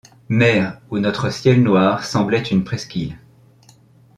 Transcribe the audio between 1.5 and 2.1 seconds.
noir